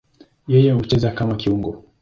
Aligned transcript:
Yeye 0.47 0.71
hucheza 0.73 1.11
kama 1.11 1.35
kiungo. 1.35 1.71